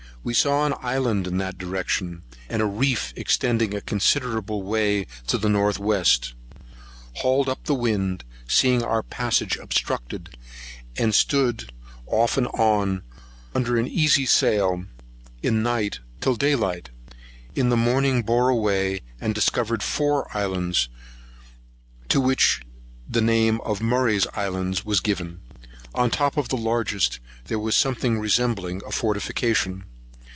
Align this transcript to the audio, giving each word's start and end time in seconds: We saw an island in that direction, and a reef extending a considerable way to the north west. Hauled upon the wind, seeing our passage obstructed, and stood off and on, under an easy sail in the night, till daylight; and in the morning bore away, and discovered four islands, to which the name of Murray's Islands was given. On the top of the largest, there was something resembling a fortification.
We 0.23 0.35
saw 0.35 0.67
an 0.67 0.75
island 0.81 1.25
in 1.25 1.39
that 1.39 1.57
direction, 1.57 2.21
and 2.47 2.61
a 2.61 2.65
reef 2.67 3.11
extending 3.15 3.73
a 3.73 3.81
considerable 3.81 4.61
way 4.61 5.07
to 5.25 5.39
the 5.39 5.49
north 5.49 5.79
west. 5.79 6.35
Hauled 7.13 7.49
upon 7.49 7.63
the 7.65 7.73
wind, 7.73 8.23
seeing 8.47 8.83
our 8.83 9.01
passage 9.01 9.57
obstructed, 9.57 10.37
and 10.95 11.15
stood 11.15 11.71
off 12.05 12.37
and 12.37 12.45
on, 12.49 13.01
under 13.55 13.79
an 13.79 13.87
easy 13.87 14.27
sail 14.27 14.85
in 15.41 15.55
the 15.63 15.63
night, 15.71 16.01
till 16.19 16.35
daylight; 16.35 16.91
and 17.07 17.15
in 17.57 17.69
the 17.69 17.77
morning 17.77 18.21
bore 18.21 18.49
away, 18.49 19.01
and 19.19 19.33
discovered 19.33 19.81
four 19.81 20.27
islands, 20.37 20.87
to 22.09 22.21
which 22.21 22.61
the 23.09 23.21
name 23.21 23.59
of 23.61 23.81
Murray's 23.81 24.27
Islands 24.35 24.85
was 24.85 24.99
given. 24.99 25.41
On 25.95 26.09
the 26.11 26.15
top 26.15 26.37
of 26.37 26.49
the 26.49 26.57
largest, 26.57 27.19
there 27.45 27.57
was 27.57 27.75
something 27.75 28.19
resembling 28.19 28.83
a 28.85 28.91
fortification. 28.91 29.85